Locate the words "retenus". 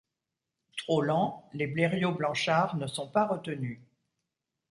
3.27-3.79